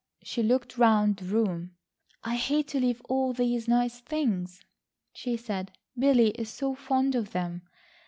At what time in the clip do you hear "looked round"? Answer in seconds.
0.41-1.17